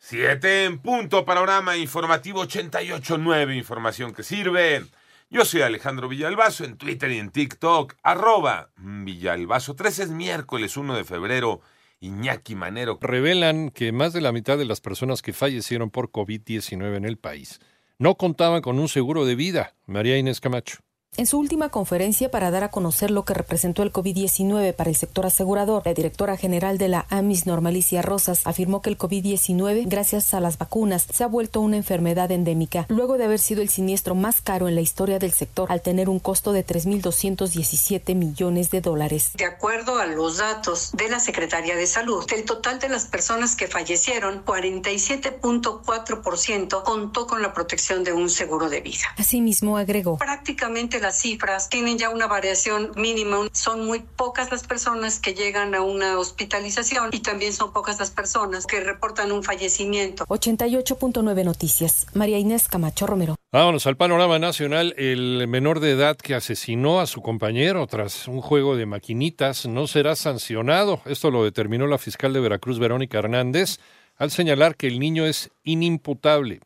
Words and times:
Siete 0.00 0.64
en 0.64 0.78
punto, 0.78 1.24
panorama 1.24 1.76
informativo 1.76 2.44
88.9, 2.44 3.56
información 3.56 4.14
que 4.14 4.22
sirve. 4.22 4.84
Yo 5.28 5.44
soy 5.44 5.62
Alejandro 5.62 6.08
Villalbazo 6.08 6.64
en 6.64 6.76
Twitter 6.76 7.10
y 7.10 7.18
en 7.18 7.30
TikTok, 7.30 7.94
arroba 8.02 8.70
Villalbazo. 8.76 9.74
13 9.74 10.04
es 10.04 10.10
miércoles 10.10 10.76
1 10.76 10.96
de 10.96 11.04
febrero. 11.04 11.60
Iñaki 12.00 12.54
Manero. 12.54 12.98
Revelan 13.02 13.70
que 13.70 13.90
más 13.90 14.12
de 14.12 14.20
la 14.20 14.30
mitad 14.30 14.56
de 14.56 14.64
las 14.64 14.80
personas 14.80 15.20
que 15.20 15.32
fallecieron 15.32 15.90
por 15.90 16.12
COVID-19 16.12 16.96
en 16.96 17.04
el 17.04 17.18
país 17.18 17.58
no 17.98 18.14
contaban 18.14 18.62
con 18.62 18.78
un 18.78 18.88
seguro 18.88 19.24
de 19.24 19.34
vida. 19.34 19.74
María 19.86 20.16
Inés 20.16 20.40
Camacho. 20.40 20.78
En 21.18 21.26
su 21.26 21.36
última 21.36 21.68
conferencia 21.70 22.30
para 22.30 22.52
dar 22.52 22.62
a 22.62 22.70
conocer 22.70 23.10
lo 23.10 23.24
que 23.24 23.34
representó 23.34 23.82
el 23.82 23.92
COVID-19 23.92 24.72
para 24.72 24.88
el 24.88 24.94
sector 24.94 25.26
asegurador, 25.26 25.82
la 25.84 25.92
directora 25.92 26.36
general 26.36 26.78
de 26.78 26.86
la 26.86 27.06
AMIS, 27.10 27.44
Normalicia 27.44 28.02
Rosas, 28.02 28.42
afirmó 28.44 28.82
que 28.82 28.90
el 28.90 28.98
COVID-19, 28.98 29.88
gracias 29.88 30.32
a 30.32 30.38
las 30.38 30.58
vacunas, 30.58 31.08
se 31.12 31.24
ha 31.24 31.26
vuelto 31.26 31.60
una 31.60 31.76
enfermedad 31.76 32.30
endémica, 32.30 32.86
luego 32.88 33.18
de 33.18 33.24
haber 33.24 33.40
sido 33.40 33.62
el 33.62 33.68
siniestro 33.68 34.14
más 34.14 34.40
caro 34.40 34.68
en 34.68 34.76
la 34.76 34.80
historia 34.80 35.18
del 35.18 35.32
sector, 35.32 35.72
al 35.72 35.82
tener 35.82 36.08
un 36.08 36.20
costo 36.20 36.52
de 36.52 36.64
3.217 36.64 38.14
millones 38.14 38.70
de 38.70 38.80
dólares. 38.80 39.32
De 39.34 39.44
acuerdo 39.44 39.98
a 39.98 40.06
los 40.06 40.36
datos 40.36 40.92
de 40.92 41.08
la 41.08 41.18
Secretaría 41.18 41.74
de 41.74 41.88
Salud, 41.88 42.24
del 42.28 42.44
total 42.44 42.78
de 42.78 42.90
las 42.90 43.06
personas 43.06 43.56
que 43.56 43.66
fallecieron, 43.66 44.44
47.4% 44.44 46.84
contó 46.84 47.26
con 47.26 47.42
la 47.42 47.52
protección 47.52 48.04
de 48.04 48.12
un 48.12 48.30
seguro 48.30 48.70
de 48.70 48.82
vida. 48.82 49.06
Asimismo, 49.16 49.78
agregó. 49.78 50.18
Prácticamente 50.18 51.00
las 51.08 51.22
cifras 51.22 51.70
tienen 51.70 51.96
ya 51.96 52.10
una 52.10 52.26
variación 52.26 52.92
mínima. 52.94 53.48
Son 53.52 53.86
muy 53.86 54.00
pocas 54.00 54.50
las 54.50 54.64
personas 54.64 55.18
que 55.18 55.32
llegan 55.32 55.74
a 55.74 55.80
una 55.80 56.18
hospitalización 56.18 57.08
y 57.12 57.20
también 57.20 57.54
son 57.54 57.72
pocas 57.72 57.98
las 57.98 58.10
personas 58.10 58.66
que 58.66 58.80
reportan 58.80 59.32
un 59.32 59.42
fallecimiento. 59.42 60.26
88.9 60.26 61.44
Noticias. 61.46 62.06
María 62.12 62.38
Inés 62.38 62.68
Camacho 62.68 63.06
Romero. 63.06 63.36
Vámonos 63.50 63.86
al 63.86 63.96
panorama 63.96 64.38
nacional. 64.38 64.94
El 64.98 65.48
menor 65.48 65.80
de 65.80 65.92
edad 65.92 66.18
que 66.18 66.34
asesinó 66.34 67.00
a 67.00 67.06
su 67.06 67.22
compañero 67.22 67.86
tras 67.86 68.28
un 68.28 68.42
juego 68.42 68.76
de 68.76 68.84
maquinitas 68.84 69.64
no 69.64 69.86
será 69.86 70.14
sancionado. 70.14 71.00
Esto 71.06 71.30
lo 71.30 71.42
determinó 71.42 71.86
la 71.86 71.96
fiscal 71.96 72.34
de 72.34 72.40
Veracruz, 72.40 72.78
Verónica 72.78 73.16
Hernández, 73.16 73.78
al 74.16 74.30
señalar 74.30 74.76
que 74.76 74.88
el 74.88 75.00
niño 75.00 75.24
es 75.24 75.50
inimputable 75.62 76.60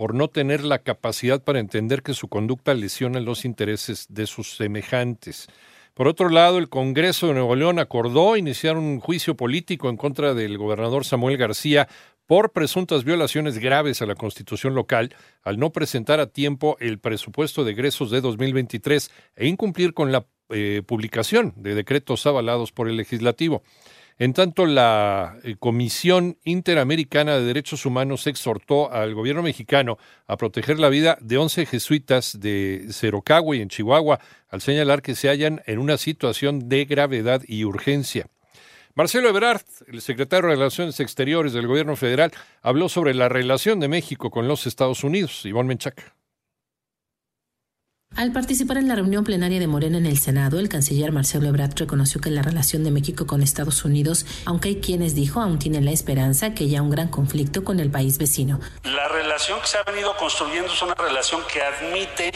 por 0.00 0.14
no 0.14 0.28
tener 0.28 0.64
la 0.64 0.78
capacidad 0.78 1.44
para 1.44 1.58
entender 1.58 2.02
que 2.02 2.14
su 2.14 2.28
conducta 2.28 2.72
lesiona 2.72 3.20
los 3.20 3.44
intereses 3.44 4.06
de 4.08 4.26
sus 4.26 4.56
semejantes. 4.56 5.46
Por 5.92 6.08
otro 6.08 6.30
lado, 6.30 6.56
el 6.56 6.70
Congreso 6.70 7.26
de 7.26 7.34
Nuevo 7.34 7.54
León 7.54 7.78
acordó 7.78 8.38
iniciar 8.38 8.78
un 8.78 8.98
juicio 8.98 9.36
político 9.36 9.90
en 9.90 9.98
contra 9.98 10.32
del 10.32 10.56
gobernador 10.56 11.04
Samuel 11.04 11.36
García 11.36 11.86
por 12.24 12.52
presuntas 12.52 13.04
violaciones 13.04 13.58
graves 13.58 14.00
a 14.00 14.06
la 14.06 14.14
Constitución 14.14 14.74
local 14.74 15.14
al 15.42 15.58
no 15.58 15.68
presentar 15.68 16.18
a 16.18 16.28
tiempo 16.28 16.78
el 16.80 16.98
presupuesto 16.98 17.62
de 17.62 17.72
egresos 17.72 18.10
de 18.10 18.22
2023 18.22 19.10
e 19.36 19.48
incumplir 19.48 19.92
con 19.92 20.12
la 20.12 20.24
eh, 20.48 20.80
publicación 20.86 21.52
de 21.56 21.74
decretos 21.74 22.24
avalados 22.24 22.72
por 22.72 22.88
el 22.88 22.96
legislativo. 22.96 23.62
En 24.20 24.34
tanto, 24.34 24.66
la 24.66 25.38
eh, 25.44 25.56
Comisión 25.58 26.36
Interamericana 26.44 27.38
de 27.38 27.44
Derechos 27.46 27.86
Humanos 27.86 28.26
exhortó 28.26 28.92
al 28.92 29.14
gobierno 29.14 29.40
mexicano 29.40 29.96
a 30.26 30.36
proteger 30.36 30.78
la 30.78 30.90
vida 30.90 31.16
de 31.22 31.38
11 31.38 31.64
jesuitas 31.64 32.38
de 32.38 32.88
Cerocagüe, 32.92 33.62
en 33.62 33.70
Chihuahua, 33.70 34.20
al 34.50 34.60
señalar 34.60 35.00
que 35.00 35.14
se 35.14 35.30
hallan 35.30 35.62
en 35.64 35.78
una 35.78 35.96
situación 35.96 36.68
de 36.68 36.84
gravedad 36.84 37.40
y 37.48 37.64
urgencia. 37.64 38.26
Marcelo 38.94 39.30
Ebrard, 39.30 39.62
el 39.86 40.02
secretario 40.02 40.50
de 40.50 40.56
Relaciones 40.56 41.00
Exteriores 41.00 41.54
del 41.54 41.66
gobierno 41.66 41.96
federal, 41.96 42.30
habló 42.60 42.90
sobre 42.90 43.14
la 43.14 43.30
relación 43.30 43.80
de 43.80 43.88
México 43.88 44.30
con 44.30 44.46
los 44.46 44.66
Estados 44.66 45.02
Unidos. 45.02 45.46
Iván 45.46 45.66
Menchaca. 45.66 46.19
Al 48.20 48.32
participar 48.32 48.76
en 48.76 48.86
la 48.86 48.96
reunión 48.96 49.24
plenaria 49.24 49.58
de 49.58 49.66
Morena 49.66 49.96
en 49.96 50.04
el 50.04 50.18
Senado, 50.18 50.58
el 50.58 50.68
canciller 50.68 51.10
Marcelo 51.10 51.48
Ebrard 51.48 51.72
reconoció 51.76 52.20
que 52.20 52.28
la 52.28 52.42
relación 52.42 52.84
de 52.84 52.90
México 52.90 53.26
con 53.26 53.40
Estados 53.40 53.82
Unidos, 53.84 54.26
aunque 54.44 54.68
hay 54.68 54.76
quienes 54.76 55.14
dijo 55.14 55.40
aún 55.40 55.58
tienen 55.58 55.86
la 55.86 55.92
esperanza 55.92 56.52
que 56.52 56.64
haya 56.64 56.82
un 56.82 56.90
gran 56.90 57.08
conflicto 57.08 57.64
con 57.64 57.80
el 57.80 57.90
país 57.90 58.18
vecino. 58.18 58.60
La 58.84 59.08
relación 59.08 59.58
que 59.62 59.68
se 59.68 59.78
ha 59.78 59.84
venido 59.84 60.14
construyendo 60.18 60.70
es 60.70 60.82
una 60.82 60.94
relación 60.96 61.40
que 61.50 61.62
admite 61.62 62.32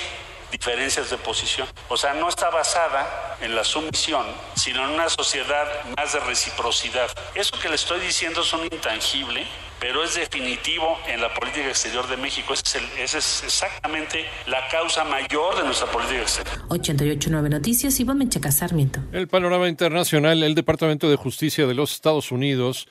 diferencias 0.57 1.11
de 1.11 1.19
posición. 1.19 1.67
O 1.89 1.97
sea, 1.97 2.15
no 2.15 2.29
está 2.29 2.49
basada 2.49 3.37
en 3.41 3.57
la 3.57 3.65
sumisión, 3.65 4.25
sino 4.55 4.85
en 4.85 4.91
una 4.91 5.09
sociedad 5.09 5.67
más 5.97 6.13
de 6.13 6.21
reciprocidad. 6.21 7.09
Eso 7.35 7.59
que 7.61 7.69
le 7.69 7.75
estoy 7.75 7.99
diciendo 8.01 8.43
es 8.43 8.53
un 8.53 8.65
intangible, 8.65 9.45
pero 9.81 10.05
es 10.05 10.15
definitivo 10.15 10.97
en 11.09 11.21
la 11.21 11.35
política 11.35 11.69
exterior 11.69 12.07
de 12.07 12.17
México. 12.17 12.55
Esa 12.55 12.79
es, 12.79 13.15
es, 13.15 13.43
exactamente 13.43 14.25
la 14.47 14.69
causa 14.69 15.05
mayor 15.05 15.57
de 15.57 15.65
nuestra 15.65 15.89
política 15.91 16.23
exterior. 16.23 16.57
889 16.69 17.51
Noticias, 17.51 17.99
Iván 17.99 18.19
Menchaca 18.19 18.53
Sarmiento. 18.53 19.01
El 19.13 19.27
panorama 19.27 19.69
internacional, 19.69 20.43
el 20.45 20.55
Departamento 20.55 21.11
de 21.11 21.17
Justicia 21.17 21.67
de 21.67 21.75
los 21.75 21.93
Estados 21.93 22.31
Unidos 22.31 22.87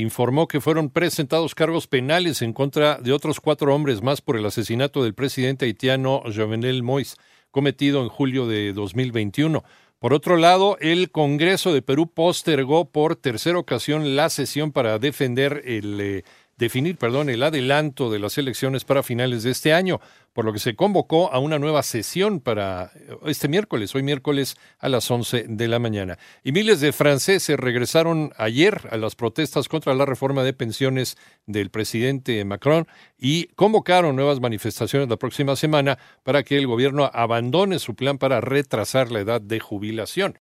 informó 0.00 0.48
que 0.48 0.60
fueron 0.60 0.90
presentados 0.90 1.54
cargos 1.54 1.86
penales 1.86 2.42
en 2.42 2.52
contra 2.52 2.96
de 2.96 3.12
otros 3.12 3.40
cuatro 3.40 3.74
hombres 3.74 4.02
más 4.02 4.20
por 4.20 4.36
el 4.36 4.46
asesinato 4.46 5.02
del 5.02 5.14
presidente 5.14 5.64
haitiano 5.64 6.22
Jovenel 6.34 6.82
Moïse, 6.82 7.16
cometido 7.50 8.02
en 8.02 8.08
julio 8.08 8.46
de 8.46 8.72
2021. 8.72 9.64
Por 9.98 10.12
otro 10.12 10.36
lado, 10.36 10.76
el 10.80 11.10
Congreso 11.10 11.72
de 11.72 11.82
Perú 11.82 12.12
postergó 12.12 12.90
por 12.90 13.16
tercera 13.16 13.58
ocasión 13.58 14.14
la 14.14 14.28
sesión 14.28 14.70
para 14.70 14.98
defender 14.98 15.62
el 15.64 16.00
eh, 16.00 16.24
definir, 16.56 16.96
perdón, 16.96 17.28
el 17.28 17.42
adelanto 17.42 18.10
de 18.10 18.18
las 18.18 18.38
elecciones 18.38 18.84
para 18.84 19.02
finales 19.02 19.42
de 19.42 19.50
este 19.50 19.72
año, 19.72 20.00
por 20.32 20.44
lo 20.44 20.52
que 20.52 20.58
se 20.58 20.74
convocó 20.74 21.32
a 21.32 21.38
una 21.38 21.58
nueva 21.58 21.82
sesión 21.82 22.40
para 22.40 22.92
este 23.24 23.48
miércoles, 23.48 23.94
hoy 23.94 24.02
miércoles 24.02 24.56
a 24.78 24.88
las 24.88 25.10
11 25.10 25.46
de 25.48 25.68
la 25.68 25.78
mañana. 25.78 26.18
Y 26.44 26.52
miles 26.52 26.80
de 26.80 26.92
franceses 26.92 27.58
regresaron 27.58 28.32
ayer 28.36 28.88
a 28.90 28.96
las 28.96 29.14
protestas 29.14 29.68
contra 29.68 29.94
la 29.94 30.04
reforma 30.04 30.44
de 30.44 30.52
pensiones 30.52 31.16
del 31.46 31.70
presidente 31.70 32.44
Macron 32.44 32.86
y 33.18 33.46
convocaron 33.54 34.16
nuevas 34.16 34.40
manifestaciones 34.40 35.08
la 35.08 35.16
próxima 35.16 35.56
semana 35.56 35.98
para 36.22 36.42
que 36.42 36.58
el 36.58 36.66
gobierno 36.66 37.10
abandone 37.12 37.78
su 37.78 37.94
plan 37.94 38.18
para 38.18 38.40
retrasar 38.40 39.10
la 39.10 39.20
edad 39.20 39.40
de 39.40 39.60
jubilación. 39.60 40.34